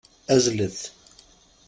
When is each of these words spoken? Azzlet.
Azzlet. 0.33 0.79